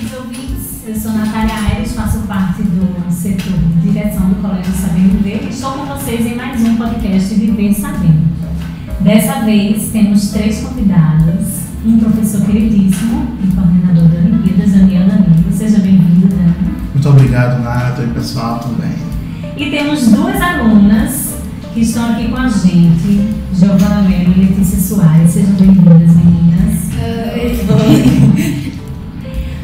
queridos 0.00 0.18
ouvintes. 0.18 0.80
Eu 0.86 0.96
sou 0.96 1.12
Natália 1.12 1.54
Aires, 1.54 1.92
faço 1.92 2.20
parte 2.20 2.62
do 2.62 3.12
setor 3.12 3.52
de 3.52 3.90
direção 3.90 4.30
do 4.30 4.36
Colégio 4.36 4.72
Sabendo 4.72 5.22
Ver 5.22 5.42
e 5.44 5.50
estou 5.50 5.72
com 5.72 5.84
vocês 5.84 6.26
em 6.26 6.36
mais 6.36 6.60
um 6.62 6.76
podcast 6.76 7.34
Viver 7.34 7.74
Sabendo. 7.74 8.30
Dessa 9.00 9.40
vez 9.44 9.90
temos 9.92 10.30
três 10.30 10.60
convidadas, 10.60 11.64
um 11.84 11.98
professor 11.98 12.46
queridíssimo 12.46 13.36
e 13.44 13.54
coordenador 13.54 14.08
da 14.08 14.18
Olimpíadas, 14.20 14.72
Daniel 14.72 15.06
Danilo. 15.06 15.52
Seja 15.52 15.78
bem-vindo, 15.78 16.28
Daniel. 16.28 16.54
Muito 16.94 17.08
obrigado, 17.08 17.62
Nath, 17.62 17.98
e 18.02 18.14
pessoal 18.14 18.60
também. 18.60 18.96
E 19.56 19.70
temos 19.70 20.08
duas 20.08 20.40
alunas 20.40 21.34
que 21.74 21.80
estão 21.80 22.12
aqui 22.12 22.28
com 22.28 22.38
a 22.38 22.48
gente, 22.48 23.34
Giovana 23.52 24.02
Melo 24.08 24.32
e 24.34 24.46
Letícia 24.46 24.78
Soares. 24.78 25.30
Sejam 25.30 25.52
bem-vindas, 25.52 26.16
meninas. 26.16 26.59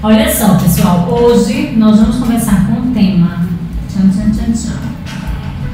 Olha 0.08 0.32
só, 0.32 0.54
pessoal, 0.54 1.08
hoje 1.10 1.74
nós 1.76 1.98
vamos 1.98 2.18
começar 2.18 2.64
com 2.68 2.74
o 2.74 2.92
tema 2.94 3.44
tchan, 3.88 4.08
tchan, 4.08 4.30
tchan, 4.30 4.52
tchan. 4.52 4.78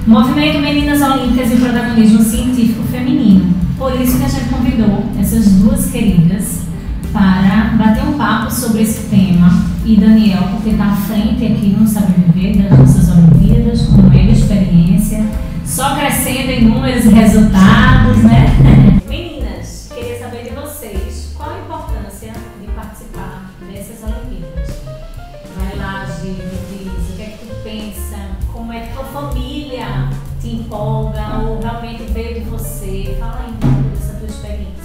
Movimento 0.07 0.59
Meninas 0.59 1.03
Olímpicas 1.03 1.53
e 1.53 1.57
Protagonismo 1.57 2.23
Científico 2.23 2.83
Feminino. 2.85 3.55
Por 3.77 3.93
isso 4.01 4.17
que 4.17 4.25
a 4.25 4.29
gente 4.29 4.49
convidou 4.49 5.05
essas 5.21 5.47
duas 5.57 5.91
queridas 5.91 6.61
para 7.13 7.75
bater 7.77 8.05
um 8.05 8.15
papo 8.15 8.51
sobre 8.51 8.85
esse 8.85 9.11
tema. 9.11 9.67
E 9.85 9.97
Daniel, 9.97 10.45
porque 10.53 10.71
está 10.71 10.85
à 10.87 10.97
frente 10.97 11.45
aqui 11.45 11.77
no 11.79 11.87
Saber 11.87 12.15
Viver 12.35 12.71
das 12.71 12.79
nossas 12.79 13.11
Olimpíadas, 13.11 13.83
com 13.83 14.01
mega 14.01 14.33
experiência, 14.33 15.27
só 15.63 15.95
crescendo 15.95 16.53
em 16.53 16.65
números 16.65 17.05
e 17.05 17.09
resultados, 17.09 18.17
né? 18.25 18.72
Diz, 26.23 27.10
o 27.10 27.16
que 27.16 27.23
é 27.23 27.37
que 27.37 27.46
tu 27.46 27.54
pensa? 27.65 28.16
Como 28.52 28.73
é 28.73 28.87
que 28.87 28.92
tua 28.95 29.02
família 29.06 30.09
te 30.40 30.54
empolga 30.54 31.38
ou 31.38 31.59
realmente 31.60 32.04
veio 32.12 32.34
de 32.34 32.48
você? 32.48 33.16
Fala 33.18 33.40
aí 33.40 33.51
um 33.51 33.56
pouco 33.56 33.88
dessa 33.88 34.15
tua 34.15 34.28
experiência. 34.28 34.82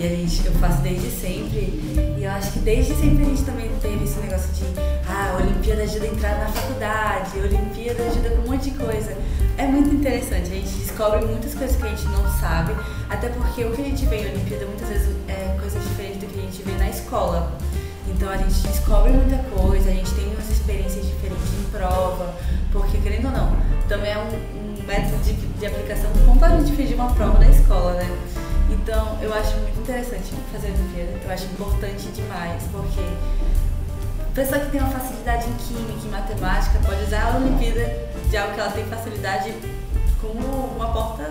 E 0.00 0.06
a 0.06 0.08
gente, 0.08 0.46
eu 0.46 0.52
faço 0.52 0.80
desde 0.80 1.10
sempre. 1.10 1.78
E 2.16 2.24
eu 2.24 2.30
acho 2.30 2.52
que 2.52 2.60
desde 2.60 2.94
sempre 2.94 3.22
a 3.22 3.26
gente 3.26 3.42
também 3.42 3.68
teve 3.82 4.02
esse 4.02 4.18
negócio 4.18 4.50
de 4.54 4.64
ah, 5.06 5.34
a 5.34 5.42
Olimpíada 5.42 5.82
ajuda 5.82 6.06
a 6.06 6.08
entrar 6.08 6.38
na 6.38 6.46
faculdade, 6.46 7.38
a 7.38 7.42
Olimpíada 7.42 8.02
ajuda 8.04 8.30
com 8.30 8.48
um 8.48 8.50
monte 8.50 8.70
de 8.70 8.78
coisa. 8.78 9.14
É 9.58 9.66
muito 9.66 9.94
interessante, 9.94 10.50
a 10.50 10.54
gente 10.54 10.70
descobre 10.70 11.22
muitas 11.26 11.52
coisas 11.52 11.76
que 11.76 11.82
a 11.82 11.88
gente 11.90 12.06
não 12.06 12.26
sabe, 12.40 12.74
até 13.10 13.28
porque 13.28 13.62
o 13.62 13.72
que 13.72 13.82
a 13.82 13.84
gente 13.84 14.06
vê 14.06 14.22
em 14.22 14.30
Olimpíada 14.30 14.64
muitas 14.64 14.88
vezes 14.88 15.14
é 15.28 15.54
coisas 15.60 15.82
diferentes 15.82 16.20
do 16.20 16.26
que 16.28 16.38
a 16.38 16.42
gente 16.44 16.62
vê 16.62 16.72
na 16.78 16.88
escola. 16.88 17.52
Então 18.08 18.30
a 18.30 18.38
gente 18.38 18.58
descobre 18.68 19.12
muita 19.12 19.36
coisa, 19.54 19.90
a 19.90 19.92
gente 19.92 20.10
tem 20.14 20.24
umas 20.28 20.48
experiências 20.48 21.04
diferentes 21.04 21.44
em 21.60 21.70
prova, 21.70 22.34
porque 22.72 22.96
querendo 22.96 23.26
ou 23.26 23.32
não, 23.32 23.54
também 23.86 24.12
é 24.12 24.18
um, 24.18 24.80
um 24.80 24.86
método 24.86 25.22
de, 25.22 25.34
de 25.34 25.66
aplicação 25.66 26.10
completamente 26.24 26.70
diferente 26.70 26.88
de 26.88 26.94
uma 26.94 27.12
prova 27.12 27.38
na 27.38 27.50
escola, 27.50 27.92
né? 27.92 28.08
Então 28.82 29.18
eu 29.20 29.32
acho 29.34 29.56
muito 29.58 29.80
interessante 29.80 30.32
fazer 30.50 30.68
a 30.68 30.70
Olimpíada, 30.70 31.12
eu 31.22 31.30
acho 31.30 31.44
importante 31.44 32.08
demais, 32.08 32.62
porque 32.72 33.02
pessoa 34.34 34.58
que 34.60 34.70
tem 34.70 34.80
uma 34.80 34.90
facilidade 34.90 35.46
em 35.48 35.52
química, 35.54 36.06
em 36.06 36.10
matemática, 36.10 36.78
pode 36.86 37.02
usar 37.04 37.32
a 37.32 37.36
Olimpíada 37.36 38.08
de 38.28 38.36
algo 38.36 38.54
que 38.54 38.60
ela 38.60 38.70
tem 38.70 38.84
facilidade 38.86 39.54
como 40.20 40.46
uma 40.76 40.92
porta 40.92 41.30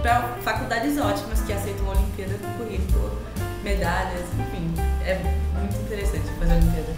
para 0.00 0.22
faculdades 0.42 0.98
ótimas 0.98 1.40
que 1.40 1.52
aceitam 1.52 1.86
a 1.86 1.90
Olimpíada 1.90 2.34
com 2.38 2.64
currículo, 2.64 3.18
medalhas, 3.62 4.24
enfim. 4.38 4.72
É 5.04 5.16
muito 5.58 5.76
interessante 5.76 6.26
fazer 6.38 6.52
a 6.52 6.56
Olimpíada. 6.56 6.92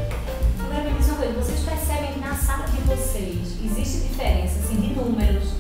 Agora 0.60 0.84
me 0.84 0.98
diz 0.98 1.08
uma 1.08 1.16
coisa, 1.16 1.32
vocês 1.32 1.60
percebem 1.60 2.12
que 2.12 2.20
na 2.20 2.36
sala 2.36 2.66
de 2.66 2.80
vocês 2.82 3.56
existe 3.64 4.08
diferença 4.08 4.60
assim, 4.60 4.76
de 4.76 4.94
números? 4.94 5.54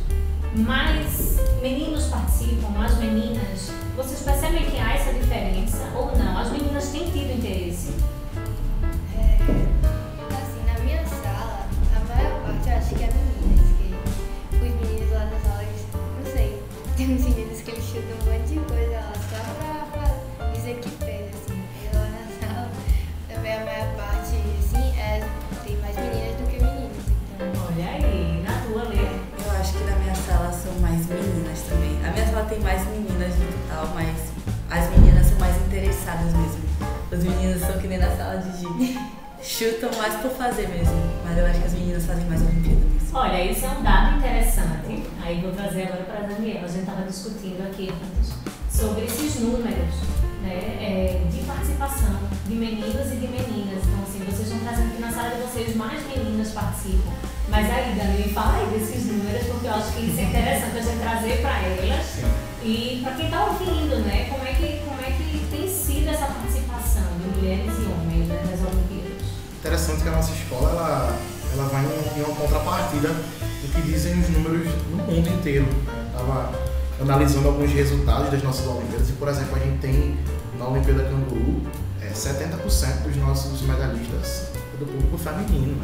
Mais 0.54 1.38
meninos 1.60 2.06
participam, 2.06 2.68
mais 2.68 2.96
meninas? 2.98 3.87
Vocês 3.98 4.20
percebem 4.20 4.64
que 4.70 4.78
há 4.78 4.94
essa 4.94 5.12
diferença 5.12 5.82
ou 5.96 6.16
não? 6.16 6.38
As 6.38 6.52
meninas 6.52 6.86
têm 6.90 7.10
tido 7.10 7.36
interesse? 7.36 7.92
É, 9.12 9.38
assim, 9.42 10.62
na 10.72 10.78
minha 10.84 11.04
sala, 11.04 11.66
a 11.96 12.14
maior 12.14 12.40
parte 12.42 12.68
eu 12.68 12.76
acho 12.76 12.94
que 12.94 13.02
é 13.02 13.08
meninas, 13.08 13.66
que 13.76 14.54
os 14.54 14.60
meninos 14.62 15.12
lá 15.12 15.24
na 15.24 15.40
sala, 15.40 15.64
eles, 15.64 15.84
não 15.92 16.32
sei, 16.32 16.62
tem 16.96 17.12
uns 17.12 17.24
meninos 17.24 17.60
que 17.60 17.70
eles 17.72 17.84
chutam 17.84 18.14
um 18.22 18.38
monte 18.38 18.48
de 18.48 18.60
coisa 18.72 19.00
lá 19.00 19.12
só 19.14 19.42
pra, 19.58 20.06
pra 20.38 20.46
dizer 20.52 20.76
que 20.76 20.90
fez, 21.04 21.34
assim. 21.34 21.60
E 21.82 21.96
lá 21.96 22.06
na 22.06 22.46
sala, 22.46 22.70
também 23.28 23.52
a 23.52 23.64
maior 23.64 23.96
parte, 23.96 24.36
assim, 24.60 24.96
é, 24.96 25.26
tem 25.66 25.76
mais 25.78 25.96
meninas 25.96 26.36
do 26.36 26.46
que 26.48 26.62
meninos, 26.62 27.04
então... 27.34 27.48
Olha 27.66 27.90
aí, 27.90 28.44
na 28.46 28.62
tua 28.62 28.84
lê. 28.90 29.08
Eu 29.44 29.50
acho 29.60 29.72
que 29.72 29.82
na 29.84 29.96
minha 29.96 30.14
sala 30.14 30.52
são 30.52 30.72
mais 30.78 31.04
meninas 31.06 31.62
também. 31.68 31.98
A 32.06 32.12
minha 32.12 32.26
sala 32.26 32.44
tem 32.46 32.60
mais 32.60 32.86
meninas 32.86 33.34
no 33.38 33.46
total, 33.46 33.57
mas 33.98 34.30
as 34.70 34.90
meninas 34.90 35.26
são 35.26 35.38
mais 35.40 35.56
interessadas 35.66 36.32
mesmo. 36.32 36.62
Os 37.10 37.24
meninos 37.24 37.60
são 37.62 37.78
que 37.78 37.88
nem 37.88 37.98
na 37.98 38.16
sala 38.16 38.36
de 38.36 38.60
Gi. 38.60 38.98
Chutam 39.42 39.90
mais 39.96 40.14
por 40.20 40.30
fazer 40.32 40.68
mesmo. 40.68 40.94
Mas 41.24 41.36
eu 41.36 41.46
acho 41.46 41.58
que 41.60 41.66
as 41.66 41.72
meninas 41.72 42.06
fazem 42.06 42.24
mais 42.26 42.40
Olimpíada 42.42 42.76
mesmo. 42.76 43.10
Olha, 43.12 43.44
isso 43.44 43.64
é 43.64 43.68
um 43.68 43.82
dado 43.82 44.18
interessante. 44.18 45.02
Aí 45.22 45.40
vou 45.40 45.50
trazer 45.52 45.84
agora 45.84 46.04
para 46.04 46.18
a 46.18 46.28
Daniela. 46.28 46.64
A 46.64 46.68
gente 46.68 46.80
estava 46.80 47.02
discutindo 47.02 47.66
aqui 47.66 47.90
antes 47.90 48.34
sobre 48.70 49.04
esses 49.04 49.40
números 49.40 49.94
né, 50.42 50.54
é, 50.78 51.26
de 51.30 51.42
participação 51.44 52.18
de 52.46 52.54
meninos 52.54 53.12
e 53.12 53.16
de 53.16 53.26
meninas. 53.26 53.82
Então, 53.82 54.02
assim, 54.02 54.18
vocês 54.24 54.48
estão 54.48 54.58
trazendo 54.60 54.94
que 54.94 55.00
na 55.00 55.10
sala 55.10 55.30
de 55.30 55.42
vocês 55.42 55.74
mais 55.74 56.06
meninas 56.06 56.52
participam. 56.52 57.12
Mas 57.48 57.70
aí, 57.70 57.94
Dani, 57.96 58.32
fala 58.34 58.58
aí 58.58 58.78
desses 58.78 59.06
números, 59.06 59.46
porque 59.46 59.66
eu 59.66 59.74
acho 59.74 59.92
que 59.92 60.02
isso 60.02 60.20
é 60.20 60.24
interessante 60.24 60.78
a 60.78 60.82
gente 60.82 61.00
trazer 61.00 61.40
para 61.40 61.57
e 62.68 63.00
para 63.02 63.12
quem 63.14 63.24
está 63.26 63.44
ouvindo, 63.44 63.96
né? 64.04 64.28
Como 64.28 64.44
é, 64.46 64.52
que, 64.52 64.82
como 64.84 65.00
é 65.00 65.10
que 65.10 65.46
tem 65.50 65.66
sido 65.66 66.10
essa 66.10 66.26
participação 66.26 67.02
de 67.18 67.38
mulheres 67.38 67.72
e 67.78 67.86
homens 67.86 68.28
né, 68.28 68.44
nas 68.44 68.60
Olimpíadas? 68.60 69.26
Interessante 69.58 70.02
que 70.02 70.08
a 70.08 70.12
nossa 70.12 70.32
escola 70.32 70.70
ela, 70.70 71.18
ela 71.54 71.68
vai 71.68 71.82
em, 71.82 72.18
em 72.18 72.24
uma 72.24 72.34
contrapartida 72.34 73.08
do 73.08 73.72
que 73.72 73.80
dizem 73.80 74.20
os 74.20 74.28
números 74.28 74.68
no 74.90 74.96
mundo 74.98 75.28
inteiro. 75.28 75.66
Estava 76.08 76.52
analisando 77.00 77.48
alguns 77.48 77.72
resultados 77.72 78.30
das 78.30 78.42
nossas 78.42 78.66
Olimpíadas 78.66 79.08
e, 79.08 79.12
por 79.12 79.28
exemplo, 79.28 79.56
a 79.56 79.58
gente 79.60 79.78
tem 79.78 80.18
na 80.58 80.68
Olimpíada 80.68 81.04
Canguru 81.04 81.62
é, 82.02 82.10
70% 82.10 83.02
dos 83.04 83.16
nossos 83.16 83.62
medalhistas 83.62 84.48
do 84.78 84.84
público 84.84 85.16
feminino. 85.16 85.74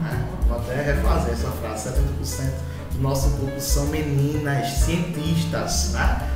né? 0.00 0.28
Vou 0.46 0.56
até 0.56 0.82
refazer 0.82 1.32
essa 1.32 1.50
frase: 1.50 1.88
70% 1.88 2.77
do 2.92 3.02
nosso 3.02 3.30
público 3.30 3.60
são 3.60 3.86
meninas 3.86 4.68
cientistas. 4.78 5.92
Né? 5.92 6.28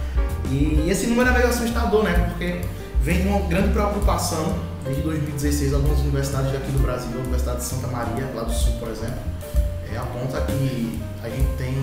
E 0.51 0.89
esse 0.89 1.07
número 1.07 1.31
é 1.31 1.33
meio 1.33 1.49
assustador, 1.49 2.05
né? 2.05 2.13
Porque 2.31 2.61
vem 3.03 3.27
uma 3.27 3.41
grande 3.49 3.73
preocupação 3.73 4.55
desde 4.85 5.03
2016. 5.03 5.75
Algumas 5.75 5.99
universidades 6.01 6.55
aqui 6.55 6.71
do 6.73 6.81
Brasil, 6.81 7.11
a 7.15 7.21
Universidade 7.21 7.59
de 7.59 7.65
Santa 7.65 7.87
Maria, 7.89 8.29
lá 8.35 8.43
do 8.43 8.53
Sul, 8.53 8.75
por 8.79 8.89
exemplo, 8.89 9.19
é, 9.93 9.97
aponta 9.97 10.41
que 10.43 11.01
a 11.23 11.29
gente 11.29 11.57
tem 11.57 11.75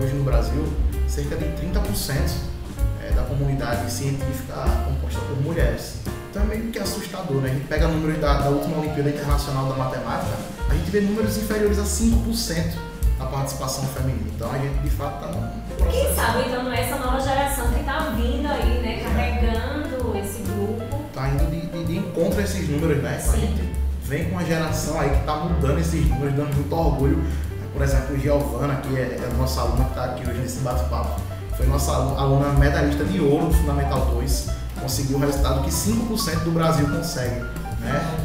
hoje 0.00 0.14
no 0.14 0.24
Brasil 0.24 0.66
cerca 1.08 1.36
de 1.36 1.44
30% 1.44 2.56
é, 3.02 3.12
da 3.12 3.22
comunidade 3.22 3.90
científica 3.90 4.54
composta 4.84 5.20
por 5.20 5.42
mulheres. 5.42 5.96
Então 6.30 6.42
é 6.42 6.46
meio 6.46 6.70
que 6.70 6.78
assustador, 6.78 7.40
né? 7.40 7.50
A 7.50 7.54
gente 7.54 7.66
pega 7.66 7.88
números 7.88 8.20
da, 8.20 8.42
da 8.42 8.50
última 8.50 8.78
Olimpíada 8.78 9.10
Internacional 9.10 9.68
da 9.68 9.74
Matemática, 9.74 10.36
a 10.68 10.74
gente 10.74 10.90
vê 10.90 11.00
números 11.00 11.36
inferiores 11.38 11.78
a 11.78 11.84
5% 11.84 12.74
da 13.18 13.26
participação 13.26 13.84
feminina. 13.88 14.30
Então 14.34 14.50
a 14.52 14.58
gente 14.58 14.78
de 14.78 14.90
fato 14.90 15.24
está 15.26 15.86
Quem 15.90 16.14
sabe 16.14 16.44
então 16.48 16.64
não 16.64 16.72
é 16.72 16.80
essa 16.82 16.96
nova 16.96 17.20
geração 17.20 17.68
que 17.72 17.80
está 17.80 17.98
vindo 18.16 18.46
aí, 18.46 18.80
né? 18.82 19.02
Carregando 19.02 20.16
esse 20.18 20.42
grupo. 20.42 21.04
Tá 21.14 21.28
indo 21.28 21.50
de, 21.50 21.66
de- 21.66 21.84
de 21.84 21.96
encontro 21.98 22.40
a 22.40 22.42
esses 22.42 22.68
números, 22.68 23.02
né? 23.02 23.16
A 23.16 23.20
Sim. 23.20 23.40
gente 23.40 23.72
vem 24.04 24.24
com 24.26 24.32
uma 24.32 24.44
geração 24.44 25.00
aí 25.00 25.10
que 25.10 25.24
tá 25.24 25.36
mudando 25.36 25.78
esses 25.78 26.08
números, 26.08 26.34
dando 26.34 26.54
muito 26.54 26.74
orgulho. 26.74 27.24
Por 27.72 27.82
exemplo, 27.82 28.18
Giovana, 28.18 28.76
que 28.76 28.96
é, 28.96 29.18
é 29.22 29.28
a 29.30 29.34
nossa 29.36 29.60
aluna 29.60 29.84
que 29.84 29.90
está 29.90 30.04
aqui 30.06 30.28
hoje 30.30 30.40
nesse 30.40 30.60
bate-papo, 30.60 31.20
foi 31.56 31.66
nossa 31.66 31.92
aluna 31.92 32.48
medalhista 32.58 33.04
de 33.04 33.20
ouro 33.20 33.46
do 33.48 33.54
Fundamental 33.54 34.06
2, 34.14 34.48
conseguiu 34.80 35.18
o 35.18 35.20
resultado 35.20 35.62
que 35.62 35.70
5% 35.70 36.44
do 36.44 36.52
Brasil 36.52 36.86
consegue. 36.88 37.40
Né? 37.80 38.15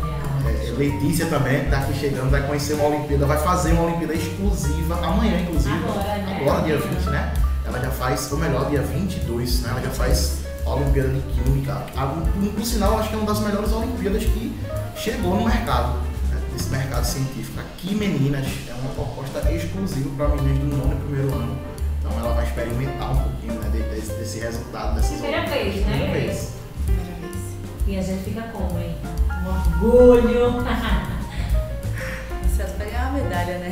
Letícia 0.81 1.27
também, 1.27 1.59
que 1.59 1.65
está 1.65 1.77
aqui 1.77 1.93
chegando, 1.93 2.29
vai 2.31 2.41
conhecer 2.47 2.73
uma 2.73 2.85
Olimpíada, 2.87 3.25
vai 3.27 3.37
fazer 3.37 3.73
uma 3.73 3.83
Olimpíada 3.83 4.13
exclusiva 4.15 4.95
amanhã, 5.05 5.39
inclusive. 5.41 5.75
Agora, 5.75 6.03
né? 6.17 6.37
Agora, 6.41 6.61
dia 6.63 6.77
20, 6.79 7.09
né? 7.09 7.33
Ela 7.65 7.79
já 7.79 7.91
faz, 7.91 8.31
ou 8.31 8.37
melhor, 8.39 8.69
dia 8.69 8.81
22, 8.81 9.61
né? 9.61 9.69
Ela 9.71 9.81
já 9.81 9.89
faz 9.91 10.39
a 10.65 10.69
Olimpíada 10.71 11.09
de 11.09 11.21
Química. 11.21 11.83
A- 11.95 12.07
Por, 12.07 12.65
sinal, 12.65 12.97
acho 12.99 13.09
que 13.09 13.15
é 13.15 13.17
uma 13.19 13.27
das 13.27 13.39
melhores 13.41 13.71
Olimpíadas 13.71 14.23
que 14.23 14.59
chegou 14.95 15.35
no 15.35 15.45
mercado, 15.45 15.93
né? 16.31 16.37
desse 16.51 16.69
mercado 16.69 17.05
científico. 17.05 17.59
Aqui, 17.59 17.93
meninas, 17.93 18.47
é 18.67 18.73
uma 18.73 18.89
proposta 18.93 19.51
exclusiva 19.51 20.09
para 20.17 20.29
meninas 20.41 20.57
do 20.59 20.77
nono 20.77 20.93
e 20.93 21.05
primeiro 21.05 21.33
ano. 21.35 21.57
Então 21.99 22.11
ela 22.19 22.33
vai 22.33 22.43
experimentar 22.45 23.11
um 23.11 23.17
pouquinho 23.17 23.53
né, 23.53 23.69
de- 23.71 23.83
desse, 23.95 24.13
desse 24.13 24.39
resultado 24.39 24.95
dessas 24.95 25.19
Primeira 25.19 25.45
vez, 25.45 25.75
né? 25.75 25.81
Primeira 25.91 26.11
vez. 26.13 26.49
Primeira 26.87 27.11
vez. 27.21 27.37
E 27.87 27.97
a 27.97 28.01
gente 28.01 28.23
fica 28.23 28.41
como, 28.51 28.79
hein? 28.79 28.95
Um 29.43 29.49
orgulho. 29.49 30.61
Vai 32.77 32.89
ganhar 32.89 33.09
uma 33.09 33.19
medalha, 33.23 33.57
né? 33.59 33.71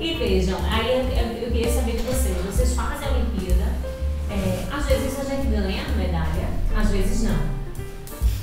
E 0.00 0.14
vejam, 0.14 0.58
aí 0.70 0.88
eu, 0.90 1.02
eu- 1.08 1.42
eu 1.44 1.50
queria 1.52 1.72
saber 1.72 1.92
de 1.92 2.02
vocês, 2.02 2.36
vocês 2.44 2.74
fazem 2.74 3.08
a 3.08 3.10
Olimpíada, 3.12 3.72
é, 4.30 4.64
às 4.74 4.84
vezes 4.86 5.18
a 5.20 5.24
gente 5.24 5.46
ganha 5.48 5.84
a 5.84 5.88
medalha, 5.96 6.48
às 6.76 6.88
vezes 6.90 7.22
não. 7.22 7.38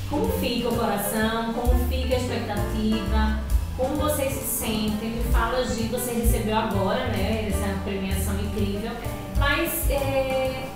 Como 0.09 0.27
fica 0.39 0.69
o 0.69 0.75
coração, 0.75 1.53
como 1.53 1.87
fica 1.89 2.15
a 2.15 2.19
expectativa, 2.19 3.39
como 3.77 3.95
vocês 3.97 4.33
se 4.33 4.45
sentem, 4.45 5.09
me 5.09 5.23
fala 5.31 5.63
de 5.65 5.83
você 5.83 6.13
recebeu 6.13 6.55
agora, 6.55 7.07
né, 7.07 7.49
essa 7.49 7.79
premiação 7.83 8.35
incrível, 8.39 8.91
mas 9.37 9.89
é, 9.89 10.67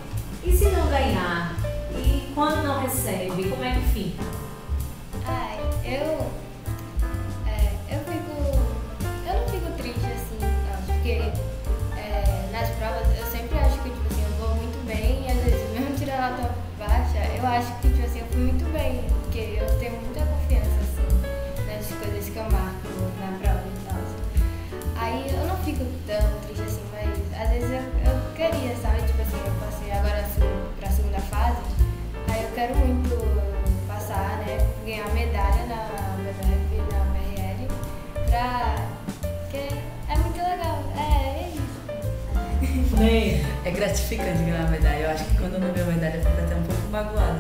e 0.44 0.52
se 0.52 0.66
não 0.66 0.88
ganhar? 0.88 1.56
E 1.96 2.31
quando 2.36 2.64
não 2.64 2.81
recebe, 2.81 3.48
como 3.50 3.64
é 3.64 3.72
que 3.72 3.81
fica? 3.94 4.24
Ai, 5.25 5.60
eu. 5.86 6.31
é, 7.48 7.95
eu 7.95 8.00
fico. 8.00 8.33
Eu 9.25 9.39
não 9.39 9.48
fico 9.48 9.71
triste 9.77 10.06
assim, 10.06 10.39
não, 10.42 10.81
porque 10.95 11.12
é, 11.98 12.50
nas 12.51 12.69
provas 12.71 13.07
eu 13.18 13.25
sempre 13.27 13.57
acho 13.60 13.77
que 13.80 13.89
tipo 13.89 14.07
assim, 14.12 14.24
eu 14.24 14.45
vou 14.45 14.56
muito 14.56 14.86
bem 14.86 15.25
e 15.25 15.31
às 15.31 15.38
vezes 15.44 15.69
mesmo 15.77 15.95
tirar 15.98 16.31
nota 16.31 16.51
baixa, 16.80 17.19
eu 17.38 17.45
acho 17.48 17.74
que 17.81 17.89
tipo 17.89 18.06
assim, 18.06 18.19
eu 18.19 18.25
fui 18.27 18.42
muito 18.42 18.65
bem, 18.74 19.04
porque 19.24 19.60
eu 19.60 19.80
tenho 19.80 19.94
muita 20.01 20.25
confiança 20.25 20.75
assim 20.81 21.07
nas 21.68 21.88
coisas 22.00 22.30
que 22.30 22.38
eu 22.38 22.44
marco 22.44 22.88
na 23.19 23.38
prova 23.39 23.63
e 23.65 23.86
tal. 23.88 24.01
Aí 24.98 25.25
eu 25.30 25.48
não 25.48 25.57
fico 25.57 25.86
tão 26.07 26.39
triste 26.48 26.63
assim, 26.63 26.83
mas 26.92 27.42
às 27.42 27.50
vezes 27.50 27.69
eu, 27.69 27.81
eu 27.81 28.33
queria, 28.36 28.75
sabe? 28.77 28.93
É 43.06 43.72
gratificante 43.72 44.44
ganhar 44.44 44.62
uma 44.62 44.70
medalha. 44.70 45.00
Eu 45.00 45.10
acho 45.10 45.26
que 45.26 45.36
quando 45.38 45.56
eu 45.56 45.60
não 45.60 45.74
ganho 45.74 45.88
medalha, 45.88 46.16
eu 46.16 46.24
fico 46.24 46.42
até 46.42 46.56
um 46.56 46.64
pouco 46.64 46.82
magoada. 46.90 47.40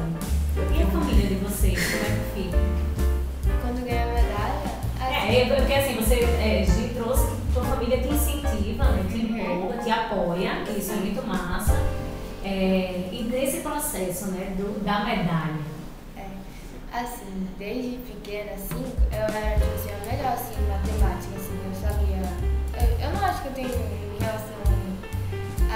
Eu 0.57 0.63
E 0.77 0.83
a 0.83 0.85
família 0.87 1.27
de 1.27 1.35
vocês, 1.35 1.79
como 1.79 2.03
é 2.03 2.09
que 2.09 2.43
fica? 2.43 2.57
Quando 3.61 3.85
ganhar 3.85 4.07
medalha. 4.07 4.61
assim, 4.99 5.37
É, 5.37 5.55
porque 5.55 5.73
assim, 5.73 5.95
você 5.95 6.15
é, 6.15 6.65
trouxe 6.97 7.27
que 7.27 7.53
tua 7.53 7.63
família 7.63 7.97
te 7.99 8.07
incentiva, 8.09 8.83
né, 8.83 9.05
te 9.09 9.15
Uhum. 9.15 9.37
empolga, 9.39 9.77
te 9.83 9.89
apoia, 9.89 10.63
que 10.65 10.79
isso 10.79 10.91
é 10.91 10.95
muito 10.95 11.25
massa. 11.25 11.81
É, 12.43 13.07
e 13.13 13.23
desse 13.31 13.61
processo, 13.61 14.27
né, 14.31 14.53
do, 14.57 14.83
da 14.83 15.05
medalha. 15.05 15.61
É, 16.17 16.25
assim, 16.93 17.47
desde 17.57 17.99
pequena, 17.99 18.51
assim, 18.51 18.83
eu 19.13 19.17
era, 19.17 19.57
tipo 19.57 19.73
assim, 19.75 19.89
a 19.95 20.11
melhor, 20.11 20.33
assim, 20.33 20.55
em 20.59 20.67
matemática, 20.67 21.35
assim, 21.37 21.57
eu 21.63 21.73
sabia... 21.79 22.21
Eu, 22.75 23.07
eu 23.07 23.13
não 23.15 23.25
acho 23.25 23.41
que 23.43 23.47
eu 23.47 23.53
tenho, 23.53 23.69
em 23.69 24.19
relação 24.23 24.62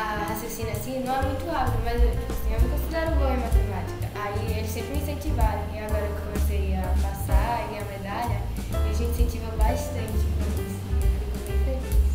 a 0.08 0.24
raciocínio, 0.30 0.72
assim, 0.72 1.04
não 1.04 1.16
é 1.16 1.22
muito 1.22 1.46
rápido, 1.52 1.80
mas, 1.84 1.96
assim, 2.02 2.54
eu 2.54 2.62
me 2.62 2.70
considero 2.70 3.12
boa 3.16 3.34
em 3.34 3.38
matemática. 3.38 4.08
Aí 4.16 4.58
eles 4.58 4.72
sempre 4.72 4.92
me 4.92 5.00
incentivaram, 5.00 5.64
e 5.74 5.80
agora 5.80 6.06
eu 6.06 6.16
comecei 6.16 6.76
a 6.76 6.88
passar 7.02 7.66
e 7.66 7.74
ganhar 7.74 7.86
medalha, 7.92 8.42
eles 8.86 9.00
me 9.00 9.08
incentivam 9.08 9.52
bastante 9.58 10.26
pra 10.38 10.48
isso, 10.64 10.80
e 10.88 11.04
eu 11.04 11.20
fico 11.46 11.60
feliz. 11.66 12.08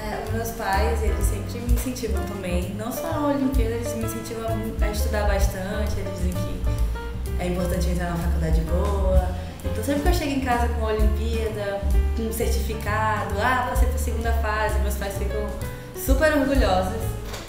É, 0.00 0.24
os 0.24 0.32
meus 0.32 0.50
pais, 0.52 1.02
eles 1.02 1.26
sempre 1.26 1.60
me 1.60 1.72
incentivam 1.74 2.24
também. 2.24 2.74
Não 2.74 2.90
só 2.90 3.06
a 3.12 3.26
Olimpíada, 3.28 3.74
eles 3.74 3.94
me 3.94 4.04
incentivam 4.04 4.46
a 4.80 4.88
estudar 4.90 5.26
bastante. 5.26 5.98
Eles 5.98 6.16
dizem 6.16 6.32
que 6.32 6.62
é 7.38 7.46
importante 7.48 7.90
entrar 7.90 8.10
na 8.10 8.16
faculdade 8.16 8.60
boa. 8.62 9.28
Então, 9.64 9.84
sempre 9.84 10.02
que 10.02 10.08
eu 10.08 10.14
chego 10.14 10.30
em 10.30 10.40
casa 10.40 10.68
com 10.68 10.86
a 10.86 10.92
Olimpíada, 10.92 11.80
com 12.16 12.22
um 12.22 12.32
certificado, 12.32 13.34
ah, 13.40 13.66
passei 13.68 13.88
pra 13.88 13.98
segunda 13.98 14.32
fase, 14.34 14.78
meus 14.78 14.94
pais 14.94 15.18
ficam 15.18 15.46
super 16.08 16.32
orgulhosos. 16.38 17.02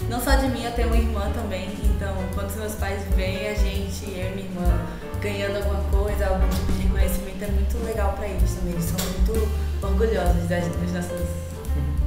Não 0.10 0.20
só 0.22 0.36
de 0.36 0.48
mim, 0.50 0.64
eu 0.64 0.72
tenho 0.72 0.88
uma 0.90 0.98
irmã 0.98 1.32
também. 1.34 1.70
Então, 1.84 2.14
quando 2.34 2.50
os 2.50 2.56
meus 2.56 2.74
pais 2.74 3.02
veem 3.16 3.48
a 3.48 3.54
gente, 3.54 4.06
eu 4.06 4.32
e 4.32 4.36
minha 4.36 4.48
irmã, 4.48 4.80
ganhando 5.22 5.58
alguma 5.58 5.82
coisa, 5.92 6.28
algum 6.28 6.48
tipo 6.50 6.72
de 6.74 6.82
reconhecimento, 6.84 7.44
é 7.44 7.48
muito 7.48 7.86
legal 7.86 8.14
pra 8.14 8.28
eles 8.28 8.52
também. 8.54 8.74
Eles 8.74 8.86
são 8.86 8.98
muito 9.08 9.50
orgulhosos 9.82 10.48
das, 10.50 10.66
das 10.68 10.92
nossas, 10.92 11.28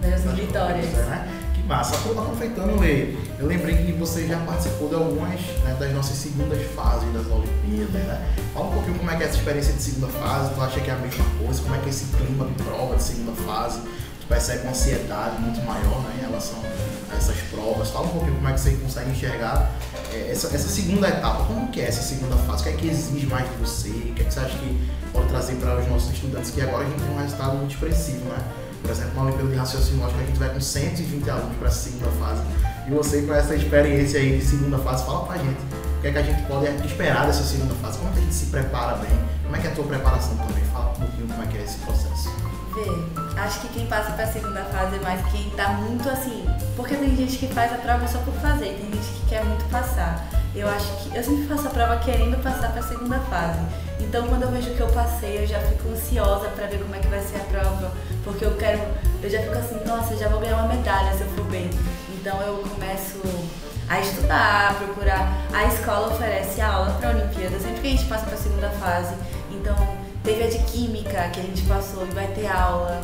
das 0.02 0.24
nossas 0.24 0.38
vitórias. 0.40 0.76
conquistas, 0.86 1.06
né? 1.06 1.28
Que 1.54 1.62
massa. 1.62 1.94
Apro- 1.96 2.18
Aproveitando, 2.20 2.80
Lê, 2.80 3.14
eu 3.38 3.46
lembrei 3.46 3.76
que 3.86 3.92
você 3.92 4.26
já 4.26 4.38
participou 4.38 4.88
de 4.88 4.94
algumas 4.94 5.40
né, 5.64 5.76
das 5.78 5.92
nossas 5.92 6.16
segundas 6.16 6.60
fases 6.74 7.12
das 7.12 7.26
Olimpíadas, 7.26 8.02
né? 8.06 8.34
Fala 8.52 8.66
um 8.66 8.72
pouquinho 8.72 8.98
como 8.98 9.10
é 9.10 9.16
que 9.16 9.22
é 9.22 9.26
essa 9.26 9.36
experiência 9.36 9.72
de 9.74 9.82
segunda 9.82 10.08
fase, 10.08 10.52
tu 10.54 10.60
acha 10.60 10.80
que 10.80 10.90
é 10.90 10.92
a 10.92 10.96
mesma 10.96 11.24
coisa, 11.42 11.62
como 11.62 11.74
é 11.74 11.78
que 11.78 11.86
é 11.86 11.88
esse 11.90 12.04
clima 12.16 12.46
de 12.46 12.54
prova 12.64 12.96
de 12.96 13.02
segunda 13.02 13.32
fase, 13.42 13.80
tu 14.32 14.34
percebe 14.34 14.62
uma 14.62 14.70
ansiedade 14.70 15.40
muito 15.40 15.60
maior 15.62 16.00
né, 16.02 16.14
em 16.18 16.20
relação 16.26 16.58
a 17.10 17.16
essas 17.16 17.36
provas, 17.50 17.90
fala 17.90 18.06
um 18.06 18.10
pouquinho 18.10 18.34
como 18.36 18.48
é 18.48 18.52
que 18.52 18.60
você 18.60 18.70
consegue 18.72 19.10
enxergar 19.10 19.70
é, 20.12 20.30
essa, 20.30 20.46
essa 20.48 20.68
segunda 20.68 21.08
etapa, 21.08 21.44
como 21.44 21.68
que 21.68 21.80
é 21.80 21.84
essa 21.84 22.02
segunda 22.02 22.36
fase, 22.36 22.62
o 22.62 22.64
que 22.64 22.70
é 22.70 22.72
que 22.72 22.88
exige 22.88 23.26
mais 23.26 23.48
de 23.48 23.56
você, 23.56 23.88
o 23.90 24.14
que 24.14 24.22
é 24.22 24.24
que 24.24 24.32
você 24.32 24.40
acha 24.40 24.56
que 24.58 24.90
pode 25.12 25.28
trazer 25.28 25.56
para 25.56 25.78
os 25.78 25.88
nossos 25.88 26.12
estudantes, 26.12 26.50
que 26.50 26.62
agora 26.62 26.86
a 26.86 26.88
gente 26.88 27.02
tem 27.02 27.14
um 27.14 27.18
resultado 27.18 27.56
muito 27.58 27.72
expressivo, 27.72 28.24
né? 28.24 28.38
Por 28.80 28.90
exemplo, 28.90 29.14
na 29.14 29.22
Olimpíada 29.22 29.50
de 29.50 29.56
Raciocínio 29.56 30.00
Lógico, 30.00 30.20
a 30.20 30.24
gente 30.24 30.38
vai 30.38 30.48
com 30.48 30.60
120 30.60 31.30
alunos 31.30 31.56
para 31.56 31.68
essa 31.68 31.78
segunda 31.78 32.10
fase. 32.12 32.42
E 32.88 32.90
você, 32.90 33.22
com 33.22 33.34
essa 33.34 33.54
experiência 33.54 34.18
aí 34.18 34.38
de 34.38 34.44
segunda 34.44 34.78
fase, 34.78 35.04
fala 35.04 35.24
pra 35.24 35.38
gente 35.38 35.60
o 35.98 36.00
que 36.00 36.08
é 36.08 36.12
que 36.12 36.18
a 36.18 36.22
gente 36.22 36.42
pode 36.48 36.66
esperar 36.84 37.26
dessa 37.26 37.44
segunda 37.44 37.74
fase, 37.74 37.98
como 37.98 38.10
é 38.10 38.12
que 38.14 38.18
a 38.18 38.22
gente 38.22 38.34
se 38.34 38.46
prepara 38.46 38.96
bem, 38.96 39.16
como 39.44 39.54
é 39.54 39.60
que 39.60 39.66
é 39.68 39.70
a 39.70 39.74
tua 39.74 39.84
preparação 39.84 40.36
também, 40.36 40.64
fala 40.72 40.90
um 40.90 40.94
pouquinho 40.94 41.28
como 41.28 41.42
é 41.42 41.46
que 41.46 41.58
é 41.58 41.62
esse 41.62 41.78
processo. 41.78 42.41
Acho 43.36 43.60
que 43.60 43.68
quem 43.68 43.86
passa 43.86 44.12
pra 44.12 44.26
segunda 44.26 44.64
fase 44.64 44.96
é 44.96 45.00
mais 45.00 45.24
quem 45.30 45.50
tá 45.50 45.68
muito 45.68 46.08
assim. 46.08 46.44
Porque 46.76 46.96
tem 46.96 47.14
gente 47.16 47.36
que 47.36 47.46
faz 47.48 47.72
a 47.72 47.76
prova 47.76 48.06
só 48.08 48.18
por 48.20 48.34
fazer, 48.34 48.74
tem 48.74 48.90
gente 48.92 49.20
que 49.20 49.28
quer 49.28 49.44
muito 49.44 49.64
passar. 49.70 50.26
Eu 50.54 50.68
acho 50.68 50.86
que 50.96 51.16
eu 51.16 51.22
sempre 51.22 51.46
faço 51.46 51.66
a 51.66 51.70
prova 51.70 51.96
querendo 51.98 52.42
passar 52.42 52.72
pra 52.72 52.82
segunda 52.82 53.18
fase. 53.20 53.60
Então 54.00 54.26
quando 54.26 54.42
eu 54.42 54.50
vejo 54.50 54.70
que 54.74 54.80
eu 54.80 54.88
passei, 54.88 55.42
eu 55.42 55.46
já 55.46 55.58
fico 55.60 55.88
ansiosa 55.88 56.48
pra 56.50 56.66
ver 56.66 56.78
como 56.78 56.94
é 56.94 56.98
que 56.98 57.08
vai 57.08 57.20
ser 57.20 57.36
a 57.36 57.44
prova. 57.44 57.92
Porque 58.24 58.44
eu 58.44 58.56
quero. 58.56 58.80
Eu 59.22 59.30
já 59.30 59.40
fico 59.40 59.58
assim, 59.58 59.80
nossa, 59.86 60.16
já 60.16 60.28
vou 60.28 60.40
ganhar 60.40 60.56
uma 60.56 60.68
medalha 60.68 61.12
se 61.14 61.22
eu 61.22 61.28
for 61.30 61.44
bem. 61.46 61.70
Então 62.20 62.40
eu 62.42 62.58
começo 62.58 63.20
a 63.88 64.00
estudar, 64.00 64.70
a 64.70 64.74
procurar. 64.74 65.28
A 65.52 65.64
escola 65.64 66.08
oferece 66.08 66.60
aula 66.60 66.92
pra 67.00 67.10
Olimpíada, 67.10 67.58
sempre 67.58 67.80
que 67.80 67.86
a 67.88 67.90
gente 67.90 68.04
passa 68.06 68.26
pra 68.26 68.36
segunda 68.36 68.70
fase. 68.70 69.14
Então 69.50 70.01
teve 70.24 70.44
a 70.44 70.48
de 70.48 70.58
química 70.70 71.28
que 71.30 71.40
a 71.40 71.42
gente 71.42 71.62
passou 71.62 72.04
e 72.06 72.10
vai 72.10 72.26
ter 72.28 72.46
aula. 72.46 73.00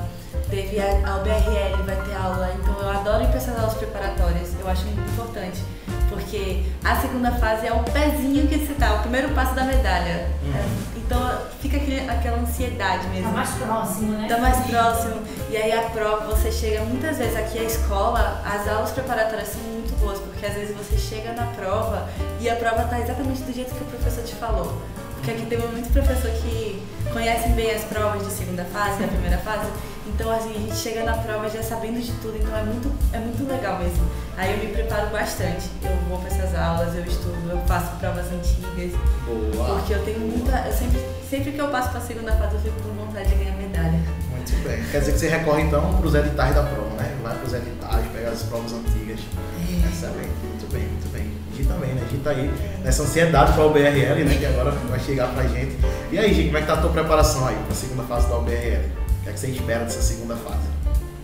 Teve 0.51 0.81
a, 0.81 0.85
a 1.11 1.17
OBRL, 1.17 1.83
vai 1.85 1.97
ter 1.97 2.15
aula. 2.17 2.51
Então 2.61 2.81
eu 2.81 2.91
adoro 2.91 3.25
ir 3.25 3.29
para 3.29 3.37
essas 3.37 3.59
aulas 3.59 3.75
preparatórias. 3.75 4.51
Eu 4.61 4.69
acho 4.69 4.85
muito 4.85 5.01
importante. 5.13 5.63
Porque 6.09 6.65
a 6.85 6.97
segunda 6.97 7.33
fase 7.33 7.67
é 7.67 7.73
o 7.73 7.81
pezinho 7.85 8.47
que 8.49 8.59
se 8.67 8.73
tá, 8.75 8.95
o 8.95 8.99
primeiro 9.01 9.29
passo 9.35 9.55
da 9.55 9.65
medalha. 9.65 10.27
Uhum. 10.43 10.53
É, 10.55 10.99
então 10.99 11.39
fica 11.61 11.77
aquele- 11.77 12.09
aquela 12.09 12.39
ansiedade 12.39 13.03
Tá 13.05 13.09
mesmo. 13.11 13.31
mais 13.33 13.51
próximo, 13.51 14.13
né? 14.13 14.27
Tá 14.29 14.39
mais 14.39 14.57
próximo. 14.67 15.21
E 15.51 15.57
aí 15.57 15.71
a 15.73 15.83
prova, 15.91 16.25
você 16.35 16.51
chega 16.51 16.83
muitas 16.85 17.19
vezes 17.19 17.37
aqui 17.37 17.59
à 17.59 17.63
escola, 17.63 18.43
as 18.45 18.67
aulas 18.69 18.91
preparatórias 18.93 19.49
são 19.49 19.61
muito 19.63 19.95
boas, 20.01 20.19
porque 20.19 20.47
às 20.47 20.55
vezes 20.55 20.75
você 20.77 20.97
chega 20.97 21.33
na 21.35 21.47
prova 21.49 22.09
e 22.41 22.49
a 22.49 22.57
prova 22.57 22.85
tá 22.85 22.99
exatamente 23.01 23.43
do 23.43 23.53
jeito 23.53 23.75
que 23.75 23.83
o 23.83 23.87
professor 23.87 24.25
te 24.25 24.35
falou. 24.35 24.81
Porque 25.19 25.31
aqui 25.33 25.47
tem 25.47 25.59
muito 25.59 25.93
professor 25.93 26.31
que 26.31 26.83
conhecem 27.13 27.53
bem 27.53 27.71
as 27.73 27.85
provas 27.85 28.27
de 28.27 28.33
segunda 28.33 28.65
fase, 28.65 29.01
da 29.01 29.09
primeira 29.09 29.39
fase. 29.39 29.69
Então 30.07 30.31
assim, 30.31 30.51
a 30.51 30.59
gente 30.59 30.77
chega 30.77 31.05
na 31.05 31.13
prova 31.13 31.49
já 31.51 31.63
sabendo 31.63 32.01
de 32.01 32.13
tudo, 32.23 32.37
então 32.39 32.57
é 32.57 32.63
muito, 32.63 32.91
é 33.13 33.19
muito 33.19 33.47
legal 33.47 33.79
mesmo. 33.79 34.09
Aí 34.37 34.53
eu 34.53 34.59
me 34.59 34.73
preparo 34.73 35.09
bastante. 35.11 35.69
Eu 35.83 35.95
vou 36.09 36.19
para 36.19 36.29
essas 36.29 36.55
aulas, 36.55 36.95
eu 36.95 37.05
estudo, 37.05 37.51
eu 37.51 37.59
faço 37.67 37.97
provas 37.97 38.27
antigas. 38.33 38.93
Boa! 39.27 39.79
Porque 39.79 39.93
eu 39.93 40.05
tenho 40.05 40.21
muita. 40.21 40.67
Eu 40.67 40.73
sempre, 40.73 41.01
sempre 41.29 41.53
que 41.53 41.59
eu 41.59 41.69
passo 41.69 41.91
pra 41.91 42.01
segunda 42.01 42.33
fase, 42.33 42.55
eu 42.55 42.61
fico 42.61 42.81
com 42.81 43.05
vontade 43.05 43.29
de 43.29 43.35
ganhar 43.35 43.57
medalha. 43.57 44.01
Muito 44.31 44.53
Muito 44.53 44.69
bem. 44.69 44.83
Quer 44.91 45.01
dizer 45.01 45.13
que 45.13 45.19
você 45.19 45.29
recorre 45.29 45.63
então 45.63 45.95
para 45.95 46.07
os 46.07 46.15
editais 46.15 46.55
da 46.55 46.63
prova, 46.63 46.95
né? 46.97 47.19
Vai 47.23 47.35
para 47.35 47.47
os 47.47 47.53
editais, 47.53 48.07
pega 48.13 48.31
as 48.31 48.43
provas 48.45 48.73
antigas. 48.73 49.21
É. 49.59 49.89
Excelente. 49.89 50.39
Muito 50.43 50.73
bem, 50.73 50.83
muito 50.83 51.13
bem. 51.13 51.38
Também, 51.69 51.95
né? 51.95 52.03
Gi 52.11 52.17
tá 52.19 52.31
aí 52.31 52.51
nessa 52.83 53.03
ansiedade 53.03 53.53
para 53.53 53.65
o 53.65 53.71
BRL, 53.71 54.25
né? 54.25 54.37
Que 54.39 54.47
agora 54.47 54.71
vai 54.71 54.99
chegar 54.99 55.29
pra 55.29 55.45
gente. 55.47 55.77
E 56.11 56.19
aí, 56.19 56.35
Gi, 56.35 56.47
como 56.47 56.57
é 56.57 56.61
que 56.63 56.67
tá 56.67 56.73
a 56.73 56.77
tua 56.79 56.91
preparação 56.91 57.47
aí 57.47 57.55
para 57.57 57.73
a 57.73 57.77
segunda 57.77 58.03
fase 58.05 58.29
da 58.29 58.39
UBRL? 58.39 58.51
O 58.51 59.23
que 59.23 59.29
é 59.29 59.33
que 59.33 59.39
você 59.39 59.49
espera 59.49 59.85
dessa 59.85 60.01
segunda 60.03 60.35
fase? 60.37 60.67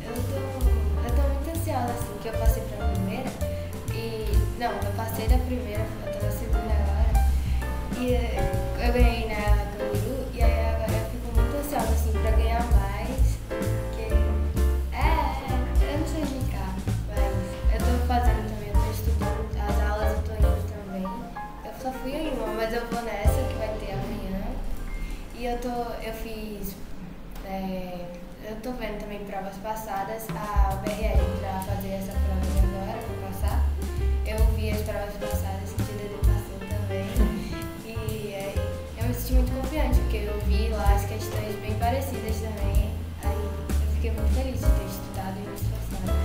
Eu 0.06 0.12
tô, 0.12 0.36
eu 0.36 1.10
tô 1.14 1.22
muito 1.22 1.50
ansiosa, 1.58 1.92
assim, 1.92 2.14
que 2.22 2.28
eu 2.28 2.32
passei 2.34 2.62
pra 2.76 2.86
primeira 2.88 3.30
e... 3.94 4.38
Não, 4.58 4.70
eu 4.70 4.92
passei 4.96 5.26
da 5.26 5.38
primeira, 5.38 5.80
eu 6.06 6.12
tô 6.12 6.26
na 6.26 6.30
segunda 6.30 6.72
agora. 6.74 7.26
E 7.98 8.12
eu 8.86 8.92
ganhei 8.92 9.28
na 9.28 9.73
mas 22.64 22.72
eu 22.72 22.86
vou 22.86 23.02
nessa 23.02 23.42
que 23.46 23.54
vai 23.58 23.68
ter 23.78 23.92
amanhã. 23.92 24.40
E 25.34 25.44
eu 25.44 25.58
tô, 25.58 25.68
eu 25.68 26.14
fiz 26.14 26.74
é, 27.44 28.06
eu 28.48 28.56
tô 28.62 28.72
vendo 28.72 29.00
também 29.00 29.18
provas 29.26 29.54
passadas, 29.56 30.24
a 30.30 30.76
BRL 30.76 31.20
pra 31.40 31.60
fazer 31.60 31.92
essa 31.92 32.12
prova 32.12 32.40
de 32.40 32.58
agora, 32.64 32.98
pra 33.04 33.28
passar. 33.28 33.64
Eu 34.24 34.38
vi 34.56 34.70
as 34.70 34.80
provas 34.80 35.12
passadas 35.20 35.72
que 35.76 35.82
o 35.82 35.94
Dede 35.98 36.16
passou 36.24 36.56
também. 36.64 37.04
E 37.84 38.32
é, 38.32 38.54
eu 38.96 39.08
me 39.08 39.14
senti 39.14 39.34
muito 39.34 39.60
confiante, 39.60 40.00
porque 40.00 40.16
eu 40.16 40.40
vi 40.46 40.70
lá 40.70 40.94
as 40.94 41.04
questões 41.04 41.56
bem 41.60 41.74
parecidas 41.74 42.36
também. 42.36 42.94
Aí 43.24 43.44
eu 43.44 43.92
fiquei 43.92 44.10
muito 44.10 44.32
feliz 44.32 44.60
de 44.60 44.66
ter 44.66 44.86
estudado 44.88 45.36
e 45.36 45.48
me 45.48 45.54
esforçado. 45.54 46.16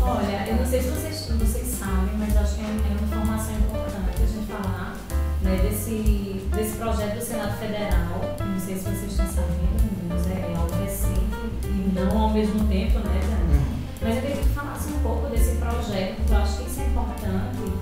Olha, 0.00 0.48
eu 0.48 0.56
não 0.56 0.64
sei 0.64 0.80
se 0.80 0.88
vocês, 0.88 1.28
vocês 1.28 1.66
sabem, 1.76 2.16
mas 2.16 2.34
acho 2.38 2.54
que 2.54 2.62
é 2.62 2.64
é 2.64 2.68
uma 2.68 3.02
informação 3.04 3.54
importante 3.54 4.22
a 4.22 4.26
gente 4.26 4.46
falar 4.50 5.07
né, 5.48 5.56
desse, 5.62 6.46
desse 6.54 6.76
projeto 6.76 7.14
do 7.16 7.24
Senado 7.24 7.58
Federal. 7.58 8.20
Não 8.40 8.60
sei 8.60 8.76
se 8.76 8.84
vocês 8.84 9.10
estão 9.10 9.26
sabendo, 9.26 10.08
mas 10.08 10.26
é 10.30 10.54
algo 10.54 10.74
recente 10.84 11.18
e 11.64 11.92
não 11.94 12.22
ao 12.22 12.30
mesmo 12.30 12.68
tempo, 12.68 12.98
né, 12.98 13.20
Dani? 13.22 13.78
Mas 14.00 14.16
eu 14.16 14.22
queria 14.22 14.36
que 14.36 14.48
falasse 14.50 14.92
um 14.92 14.98
pouco 15.00 15.26
desse 15.28 15.56
projeto, 15.56 16.16
porque 16.16 16.32
eu 16.32 16.38
acho 16.38 16.58
que 16.58 16.70
isso 16.70 16.80
é 16.80 16.84
importante, 16.84 17.72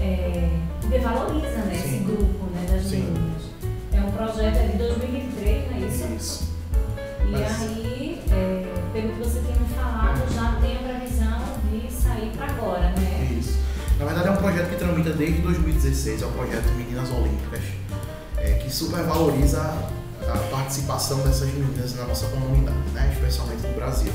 é, 0.00 0.58
porque 0.80 0.98
valoriza 0.98 1.58
né, 1.58 1.74
esse 1.74 1.98
grupo 2.04 2.44
né, 2.52 2.66
das 2.70 2.90
meninas. 2.90 3.42
É 3.92 4.00
um 4.00 4.10
projeto 4.12 4.73
tramita 14.84 15.10
desde 15.10 15.40
2016, 15.40 16.22
é 16.22 16.26
o 16.26 16.30
projeto 16.30 16.66
Meninas 16.76 17.10
Olímpicas, 17.10 17.60
é, 18.36 18.52
que 18.54 18.70
supervaloriza 18.72 19.60
a 19.60 20.38
participação 20.50 21.18
dessas 21.20 21.48
meninas 21.52 21.94
na 21.94 22.04
nossa 22.04 22.26
comunidade, 22.26 22.76
né? 22.92 23.10
especialmente 23.14 23.66
no 23.66 23.74
Brasil. 23.74 24.12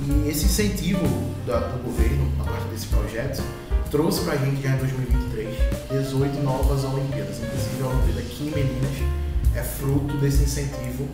E 0.00 0.28
esse 0.28 0.46
incentivo 0.46 1.06
da- 1.46 1.60
do 1.60 1.82
governo, 1.84 2.30
a 2.40 2.44
partir 2.44 2.68
desse 2.68 2.86
projeto, 2.86 3.42
trouxe 3.90 4.22
para 4.22 4.34
a 4.34 4.36
gente 4.36 4.60
já 4.62 4.70
em 4.70 4.78
2023 4.78 5.56
18 5.90 6.40
novas 6.42 6.84
Olimpíadas, 6.84 7.36
inclusive 7.38 7.82
a 7.82 7.86
Olimpíada 7.86 8.20
aqui 8.20 8.42
em 8.48 8.50
Meninas 8.50 9.14
é 9.54 9.62
fruto 9.62 10.16
desse 10.18 10.42
incentivo 10.44 11.08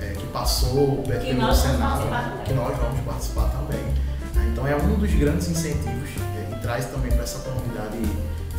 é, 0.00 0.06
que 0.18 0.26
passou 0.28 1.02
pe- 1.02 1.18
Que 1.18 1.34
pelo 1.34 1.54
Senado, 1.54 2.44
que 2.44 2.52
nós 2.52 2.76
vamos 2.76 3.00
participar 3.06 3.48
também. 3.50 3.80
Né? 4.54 4.62
Então 4.62 4.66
é 4.68 4.76
um 4.76 4.94
dos 4.98 5.12
grandes 5.14 5.48
incentivos 5.48 6.10
é, 6.36 6.54
e 6.54 6.58
traz 6.60 6.86
também 6.86 7.10
para 7.10 7.22
essa 7.22 7.38
comunidade 7.40 7.98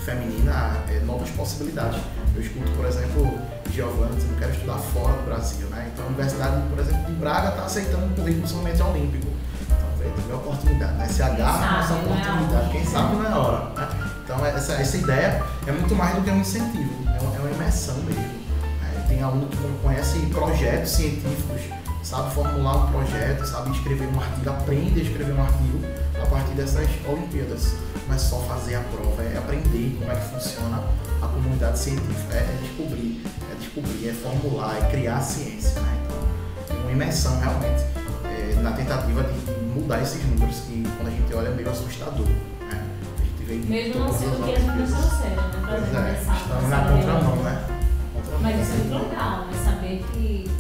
feminina 0.04 0.78
é, 0.90 1.00
novas 1.00 1.30
possibilidades. 1.32 2.00
Eu 2.36 2.42
escuto, 2.42 2.70
por 2.72 2.86
exemplo, 2.86 3.40
Giovana 3.72 4.14
dizendo 4.14 4.34
que 4.34 4.40
quero 4.40 4.52
estudar 4.52 4.78
fora 4.78 5.14
do 5.14 5.26
Brasil, 5.26 5.68
né? 5.68 5.90
Então 5.94 6.06
a 6.06 6.08
Universidade, 6.10 6.62
por 6.70 6.80
exemplo, 6.80 7.06
de 7.06 7.14
Braga 7.14 7.50
está 7.50 7.66
aceitando 7.66 8.06
um 8.06 8.10
currículo 8.14 8.48
somente 8.48 8.82
olímpico. 8.82 9.28
Então, 9.66 9.88
vê, 9.98 10.06
teve 10.10 10.32
a 10.32 10.36
oportunidade, 10.36 10.94
né? 10.98 11.08
Se 11.08 11.24
agarra 11.24 11.78
nessa 11.78 11.94
é 11.94 11.96
a 11.96 12.00
oportunidade, 12.02 12.70
quem 12.72 12.86
sabe 12.86 13.16
não 13.16 13.26
é 13.26 13.32
a 13.32 13.38
hora. 13.38 13.70
né? 13.76 13.88
Então 14.24 14.46
essa, 14.46 14.74
essa 14.74 14.98
ideia 14.98 15.44
é 15.66 15.72
muito 15.72 15.96
mais 15.96 16.16
do 16.16 16.22
que 16.22 16.30
um 16.32 16.40
incentivo, 16.40 16.92
é 17.08 17.22
uma, 17.22 17.36
é 17.36 17.40
uma 17.40 17.52
imersão 17.52 17.96
mesmo. 17.98 18.22
né? 18.22 19.06
Tem 19.08 19.22
aluno 19.22 19.48
que 19.48 19.58
conhece 19.82 20.20
projetos 20.28 20.92
científicos, 20.92 21.62
sabe 22.06 22.34
formular 22.36 22.86
um 22.86 22.92
projeto, 22.92 23.44
sabe 23.46 23.72
escrever 23.72 24.08
um 24.08 24.20
artigo, 24.20 24.50
aprende 24.52 25.00
a 25.00 25.04
escrever 25.04 25.34
um 25.34 25.42
artigo 25.42 25.80
a 26.22 26.26
partir 26.28 26.54
dessas 26.54 26.88
Olimpíadas. 27.08 27.74
Não 28.08 28.16
é 28.16 28.18
só 28.20 28.40
fazer 28.42 28.76
a 28.76 28.82
prova, 28.82 29.24
é 29.24 29.38
aprender 29.38 29.98
como 29.98 30.12
é 30.12 30.16
que 30.16 30.30
funciona 30.30 30.84
a 31.20 31.28
comunidade 31.28 31.80
científica, 31.80 32.36
é, 32.36 32.42
é 32.42 32.58
descobrir, 32.62 33.24
é 33.52 33.56
descobrir, 33.56 34.10
é 34.10 34.14
formular, 34.14 34.78
é 34.78 34.92
criar 34.92 35.20
ciência. 35.22 35.82
Né? 35.82 36.04
Então, 36.06 36.78
é 36.78 36.82
uma 36.82 36.92
imersão 36.92 37.40
realmente 37.40 37.84
é, 38.26 38.62
na 38.62 38.72
tentativa 38.74 39.24
de 39.24 39.52
mudar 39.74 40.04
esses 40.04 40.24
números 40.26 40.60
que 40.60 40.84
quando 40.98 41.08
a 41.08 41.12
gente 41.12 41.34
olha 41.34 41.48
é 41.48 41.56
meio 41.56 41.70
assustador. 41.72 42.28
Né? 42.28 42.86
A 43.18 43.24
gente 43.24 43.44
vê 43.46 43.56
Mesmo 43.68 44.00
não 44.00 44.06
todas 44.06 44.22
sendo 44.22 44.44
que 44.44 44.54
as 44.54 44.60
meninas 44.60 44.92
Olimpíadas. 44.92 45.10
trouxeram, 45.10 45.36
né? 45.36 45.66
Pois 45.68 45.86
gente 45.86 45.98
é, 45.98 46.38
estamos 46.38 46.66
a 46.66 46.68
na 46.68 46.92
contramão, 46.92 47.36
né? 47.38 47.66
Contramão. 48.14 48.42
Mas 48.42 48.62
isso 48.62 48.74
é 48.74 49.00
legal, 49.00 49.46
né? 49.46 49.54
Saber 49.66 50.06
que, 50.14 50.52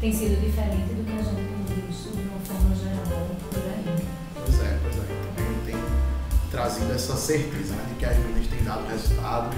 tem 0.00 0.12
sido 0.12 0.40
diferente 0.40 0.92
do 0.94 1.04
que 1.04 1.12
a 1.12 1.22
gente 1.22 1.46
tem 1.46 1.86
visto 1.86 2.14
de 2.14 2.22
uma 2.22 2.38
forma 2.40 2.74
geral 2.76 3.26
por 3.50 3.62
aí. 3.62 4.06
Pois 4.34 4.60
é, 4.60 4.78
pois 4.82 4.96
é. 4.96 5.06
Também 5.36 5.58
tem 5.64 5.76
trazido 6.50 6.92
essa 6.92 7.16
certeza 7.16 7.74
né, 7.74 7.84
de 7.88 7.94
que 7.94 8.04
as 8.04 8.16
meninas 8.18 8.46
têm 8.46 8.62
dado 8.62 8.86
resultado 8.88 9.56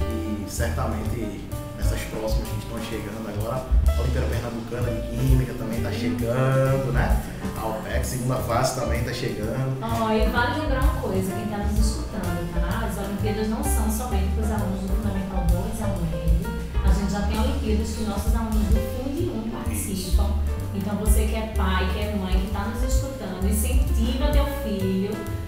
e 0.00 0.50
certamente 0.50 1.40
nessas 1.76 2.00
próximas 2.02 2.48
que 2.48 2.58
estão 2.58 2.78
chegando 2.82 3.28
agora, 3.28 3.64
a 3.86 4.00
Olimpíada 4.00 4.26
Pernambucana 4.26 4.90
de 4.90 5.16
Química 5.16 5.54
também 5.54 5.78
está 5.78 5.92
chegando, 5.92 6.92
né? 6.92 7.22
A 7.56 7.66
OPEC, 7.66 8.06
segunda 8.06 8.36
fase 8.36 8.80
também 8.80 9.00
está 9.00 9.12
chegando. 9.12 9.78
Ó, 9.80 10.12
e 10.12 10.26
vale 10.26 10.60
lembrar 10.60 10.82
uma 10.82 11.00
coisa, 11.00 11.32
quem 11.32 11.44
está 11.44 11.58
nos 11.58 11.78
escutando, 11.78 12.52
tá? 12.54 12.86
As 12.86 12.98
Olimpíadas 12.98 13.48
não 13.48 13.62
são 13.62 13.90
somente 13.90 14.34
para 14.34 14.44
os 14.44 14.50
alunos 14.50 14.80
do 14.80 14.88
Fundamental 14.88 15.46
2 15.46 15.78
e 15.78 15.82
aluno 15.82 16.08
L. 16.12 16.46
A 16.84 16.92
gente 16.92 17.12
já 17.12 17.22
tem 17.22 17.38
Olimpíadas 17.38 17.90
que 17.90 18.04
nossos 18.04 18.34
alunos 18.34 18.68
do 18.68 18.80
Fundo 18.96 19.21
1 19.62 19.72
participam. 19.72 20.30
Então 20.74 20.96
você 20.96 21.26
que 21.26 21.36
é 21.36 21.52
pai, 21.56 21.88
que 21.92 22.00
é 22.00 22.16
mãe, 22.16 22.38
que 22.38 22.46
está 22.46 22.64
nos 22.64 22.82
escutando, 22.82 23.48
incentiva 23.48 24.28
teu 24.32 24.46
filho. 24.64 25.41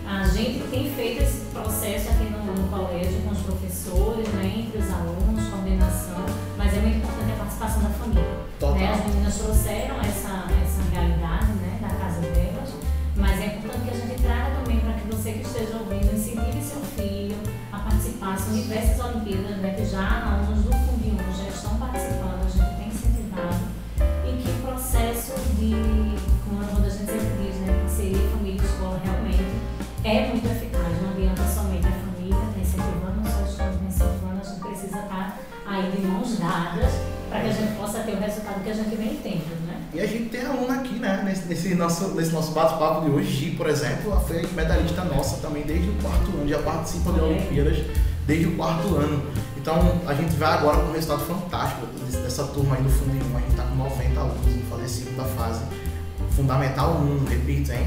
Para 37.29 37.41
que 37.41 37.49
a 37.49 37.53
gente 37.53 37.77
possa 37.77 38.01
ter 38.01 38.13
o 38.13 38.21
resultado 38.21 38.63
que 38.63 38.71
a 38.71 38.75
gente 38.75 38.97
vem 38.97 39.17
tendo, 39.23 39.67
né? 39.67 39.81
E 39.93 40.01
a 40.01 40.07
gente 40.07 40.29
tem 40.29 40.45
aluno 40.45 40.73
aqui, 40.73 40.95
né? 40.95 41.23
Nesse, 41.25 41.47
nesse 41.47 41.75
nosso, 41.75 42.09
nesse 42.15 42.33
nosso 42.33 42.53
bate-papo 42.53 43.05
de 43.05 43.11
hoje, 43.11 43.31
Gi, 43.31 43.51
por 43.53 43.69
exemplo, 43.69 44.13
ela 44.13 44.21
foi 44.21 44.47
medalhista 44.53 45.05
nossa 45.05 45.37
também 45.39 45.63
desde 45.63 45.89
o 45.89 45.95
quarto 45.95 46.31
ano, 46.37 46.49
já 46.49 46.59
participa 46.61 47.13
de. 47.13 47.21
Olimpíadas 47.21 47.79
desde 48.27 48.47
o 48.47 48.57
quarto 48.57 48.97
ano. 48.97 49.23
Então 49.57 50.01
a 50.07 50.15
gente 50.15 50.35
vai 50.37 50.53
agora 50.53 50.79
com 50.79 50.91
um 50.91 50.93
resultado 50.93 51.21
fantástico 51.27 51.87
dessa 52.23 52.45
turma 52.49 52.77
aí 52.77 52.83
do 52.83 52.91
Fundo 52.91 53.13
1. 53.13 53.37
A 53.37 53.41
gente 53.41 53.51
está 53.51 53.63
com 53.63 53.75
90 53.77 54.21
alunos 54.21 54.41
vamos 54.45 54.69
fazer 54.69 54.85
a 54.85 54.89
segunda 54.89 55.25
fase. 55.25 55.65
Fundamental 56.31 56.91
1, 56.97 57.25
repito, 57.25 57.73
hein? 57.73 57.87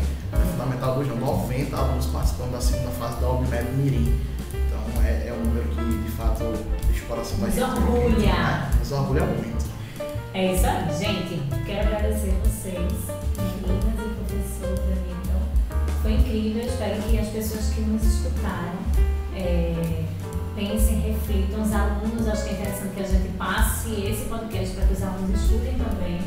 Fundamental 0.51 0.95
2 0.95 1.07
não, 1.09 1.17
90 1.17 1.75
alunos 1.75 2.05
participando 2.07 2.51
da 2.51 2.61
segunda 2.61 2.91
fase 2.91 3.19
da 3.19 3.29
OBMED 3.29 3.71
Mirim. 3.73 4.19
Então 4.53 5.03
é, 5.03 5.27
é 5.27 5.33
um 5.33 5.47
número 5.47 5.67
que 5.69 6.03
de 6.03 6.11
fato 6.11 6.43
coração 7.07 7.37
da 7.39 7.45
Nos 7.47 7.55
gente. 7.55 7.63
orgulha. 7.65 8.15
quente, 8.15 8.25
Né? 8.27 8.71
Nos 8.79 8.91
orgulha 8.91 9.25
muito. 9.25 9.65
É 10.33 10.53
isso 10.53 10.65
aí, 10.65 10.97
gente. 10.99 11.41
Quero 11.65 11.87
agradecer 11.87 12.33
vocês, 12.43 12.75
meninas 12.75 13.97
e 13.97 14.13
professor, 14.25 14.79
para 14.79 14.95
mim. 14.95 15.15
Então, 15.23 15.41
foi 16.01 16.13
incrível. 16.13 16.63
Espero 16.63 17.01
que 17.03 17.17
as 17.19 17.27
pessoas 17.29 17.69
que 17.73 17.81
nos 17.81 18.03
escutaram 18.03 18.77
é, 19.35 20.03
pensem, 20.55 20.99
reflitam. 20.99 21.61
Os 21.63 21.73
alunos, 21.73 22.27
acho 22.27 22.43
que 22.43 22.49
é 22.49 22.53
interessante 22.53 22.93
que 22.95 23.01
a 23.01 23.07
gente 23.07 23.29
passe 23.37 23.89
esse 24.01 24.25
podcast 24.25 24.75
para 24.75 24.85
que 24.85 24.93
os 24.93 25.03
alunos 25.03 25.41
estudem 25.41 25.73
também. 25.75 26.19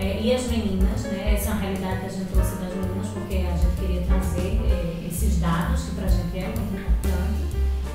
É, 0.00 0.20
e 0.20 0.34
as 0.34 0.42
meninas, 0.50 1.02
né? 1.04 1.34
Essa 1.34 1.50
é 1.50 1.52
uma 1.52 1.60
realidade 1.60 2.00
que 2.00 2.06
a 2.06 2.08
gente 2.08 2.24
trouxe 2.32 2.56
das 2.56 2.74
meninas, 2.74 3.06
porque 3.14 3.36
a 3.36 3.56
gente 3.56 3.76
queria 3.78 4.02
trazer 4.02 4.60
é, 4.68 5.06
esses 5.08 5.38
dados, 5.38 5.82
que 5.84 5.90
para 5.94 6.06
a 6.06 6.08
gente 6.08 6.36
é 6.38 6.46
muito 6.48 6.74
importante. 6.74 7.44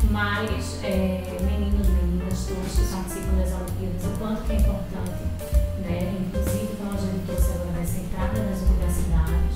Mas, 0.09 0.79
é, 0.83 1.37
meninos, 1.41 1.87
meninas, 1.87 2.08
todos 2.47 2.71
que 2.73 2.93
participam 2.93 3.35
das 3.37 3.51
Olimpíadas, 3.53 4.05
o 4.05 4.17
quanto 4.17 4.41
que 4.43 4.51
é 4.51 4.55
importante, 4.55 5.23
né? 5.83 6.13
Inclusive, 6.19 6.75
como 6.77 6.91
a 6.91 6.97
gente 6.97 7.25
trouxe 7.25 7.51
agora 7.51 7.71
nessa 7.79 7.99
entrada 7.99 8.43
nas 8.43 8.59
universidades, 8.61 9.55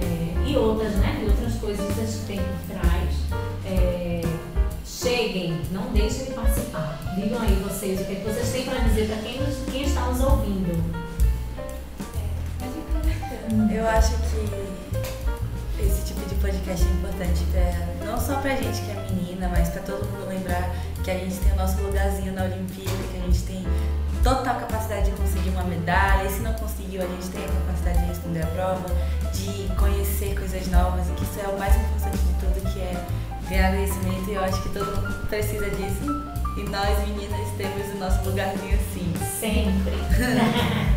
é, 0.00 0.48
e 0.48 0.56
outras, 0.56 0.92
né? 0.96 1.22
E 1.22 1.30
outras 1.30 1.54
coisas 1.54 1.86
que 1.86 2.26
tem 2.26 2.38
por 2.38 2.76
trás. 2.76 3.14
É, 3.64 4.22
cheguem, 5.02 5.60
não 5.72 5.92
deixem 5.92 6.26
de 6.26 6.32
participar. 6.32 6.98
Digam 7.16 7.40
aí 7.40 7.54
vocês 7.68 8.00
o 8.00 8.04
que, 8.04 8.12
é 8.12 8.14
que 8.16 8.24
vocês 8.24 8.52
têm 8.52 8.64
para 8.64 8.78
dizer 8.78 9.08
para 9.08 9.16
quem, 9.16 9.40
quem 9.70 9.82
está 9.82 10.02
nos 10.06 10.20
ouvindo. 10.20 11.02
Eu 13.74 13.88
acho 13.88 14.12
que 14.12 15.82
esse 15.82 16.06
tipo 16.06 16.26
de 16.28 16.34
podcast 16.36 16.86
é 16.86 16.90
importante 16.90 17.44
pra, 17.50 18.06
não 18.06 18.20
só 18.20 18.40
pra 18.40 18.54
gente 18.54 18.80
que 18.82 18.90
é 18.90 19.06
menina, 19.10 19.48
mas 19.48 19.70
pra 19.70 19.82
todo 19.82 20.06
mundo 20.06 20.28
lembrar 20.28 20.70
que 21.02 21.10
a 21.10 21.14
gente 21.14 21.34
tem 21.36 21.52
o 21.52 21.56
nosso 21.56 21.80
lugarzinho 21.82 22.32
na 22.32 22.44
Olimpíada, 22.44 22.90
que 23.10 23.18
a 23.18 23.20
gente 23.20 23.42
tem 23.42 23.66
total 24.22 24.54
capacidade 24.60 25.10
de 25.10 25.16
conseguir 25.16 25.50
uma 25.50 25.64
medalha, 25.64 26.26
e 26.26 26.30
se 26.30 26.40
não 26.40 26.52
conseguiu, 26.54 27.02
a 27.02 27.06
gente 27.06 27.28
tem 27.28 27.44
a 27.44 27.48
capacidade 27.48 27.98
de 27.98 28.06
responder 28.06 28.42
a 28.42 28.46
prova, 28.46 28.86
de 29.32 29.74
conhecer 29.76 30.34
coisas 30.36 30.66
novas, 30.68 31.08
e 31.08 31.12
que 31.12 31.24
isso 31.24 31.40
é 31.44 31.48
o 31.48 31.58
mais 31.58 31.74
importante 31.74 32.18
de 32.18 32.34
tudo, 32.34 32.72
que 32.72 32.80
é 32.80 33.04
ganhar 33.48 33.72
conhecimento, 33.72 34.30
e 34.30 34.34
eu 34.34 34.44
acho 34.44 34.62
que 34.62 34.68
todo 34.68 34.96
mundo 34.96 35.26
precisa 35.28 35.68
disso, 35.70 36.32
e 36.56 36.62
nós 36.70 36.98
meninas 37.00 37.48
temos 37.56 37.94
o 37.94 37.98
nosso 37.98 38.24
lugarzinho 38.28 38.76
assim. 38.76 39.12
Sempre. 39.40 39.92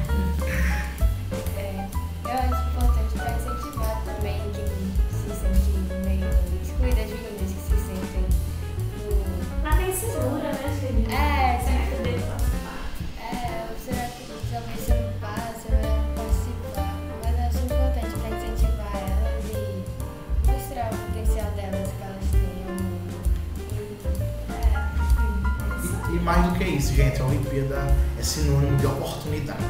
gente, 26.96 27.22
a 27.22 27.26
Olimpíada 27.26 27.96
é 28.18 28.24
sinônimo 28.24 28.78
de 28.78 28.86
oportunidade. 28.86 29.64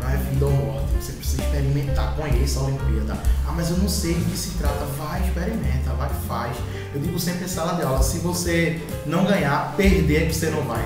Não 0.00 0.08
é 0.08 0.16
vida 0.16 0.46
ou 0.46 0.52
morte. 0.52 0.86
Você 1.00 1.12
precisa 1.12 1.42
experimentar, 1.42 2.14
conheça 2.14 2.60
a 2.60 2.64
Olimpíada. 2.64 3.18
Ah, 3.46 3.52
mas 3.52 3.70
eu 3.70 3.78
não 3.78 3.88
sei 3.88 4.14
do 4.14 4.24
que 4.30 4.36
se 4.36 4.50
trata. 4.50 4.84
Vai, 4.98 5.20
experimenta, 5.22 5.92
vai, 5.94 6.10
faz. 6.28 6.56
Eu 6.94 7.00
digo 7.00 7.18
sempre 7.18 7.44
em 7.44 7.48
sala 7.48 7.74
de 7.74 7.82
aula, 7.82 8.02
se 8.02 8.18
você 8.18 8.80
não 9.06 9.24
ganhar, 9.24 9.74
perder 9.76 10.24
é 10.24 10.26
que 10.26 10.34
você 10.34 10.50
não 10.50 10.62
vai. 10.62 10.84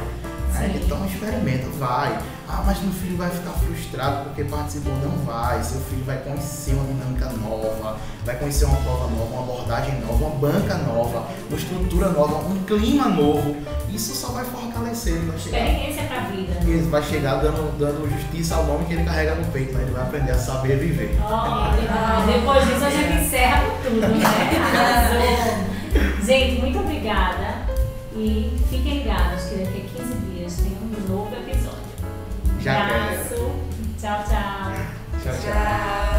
Então 0.74 1.04
experimenta, 1.06 1.66
vai. 1.78 2.18
Ah, 2.52 2.64
mas 2.66 2.80
meu 2.82 2.90
filho 2.90 3.16
vai 3.16 3.30
ficar 3.30 3.52
frustrado 3.52 4.24
porque 4.24 4.42
participou. 4.42 4.92
Não 4.96 5.24
vai. 5.24 5.62
Seu 5.62 5.80
filho 5.82 6.04
vai 6.04 6.18
conhecer 6.18 6.72
uma 6.72 6.84
dinâmica 6.84 7.30
nova, 7.30 7.96
vai 8.24 8.36
conhecer 8.36 8.64
uma 8.64 8.76
prova 8.78 9.06
nova, 9.08 9.32
uma 9.32 9.42
abordagem 9.42 10.00
nova, 10.00 10.24
uma 10.24 10.36
banca 10.36 10.74
nova, 10.78 11.28
uma 11.48 11.56
estrutura 11.56 12.08
nova, 12.08 12.48
um 12.48 12.64
clima 12.64 13.08
novo. 13.08 13.54
Isso 13.88 14.14
só 14.16 14.32
vai 14.32 14.44
fortalecer. 14.44 15.20
Vai 15.20 15.38
chegar, 15.38 15.58
Experiência 15.58 16.02
pra 16.04 16.20
vida. 16.22 16.58
Ele 16.62 16.90
vai 16.90 17.02
chegar 17.04 17.36
dando, 17.36 17.78
dando 17.78 18.10
justiça 18.10 18.56
ao 18.56 18.64
nome 18.64 18.84
que 18.86 18.94
ele 18.94 19.04
carrega 19.04 19.36
no 19.36 19.44
peito, 19.52 19.72
né? 19.72 19.82
Ele 19.82 19.92
vai 19.92 20.02
aprender 20.02 20.32
a 20.32 20.38
saber 20.38 20.76
viver. 20.76 21.16
Oh, 21.22 22.26
depois 22.26 22.66
disso 22.66 22.84
a 22.84 22.90
gente 22.90 23.24
encerra 23.24 23.62
tudo, 23.84 24.00
né? 24.00 25.66
gente, 26.24 26.60
muito 26.60 26.80
obrigada. 26.80 27.60
E 28.12 28.60
fiquem 28.68 28.98
ligados 28.98 29.44
que 29.44 29.54
daqui 29.54 29.79
já 32.62 32.82
abraço. 32.84 33.34
Tchau, 33.98 34.24
tchau. 34.24 34.72
Tchau, 35.22 35.32
tchau. 35.32 35.52
tchau. 35.52 36.09